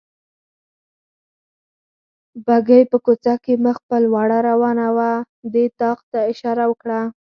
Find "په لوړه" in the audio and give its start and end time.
3.87-4.37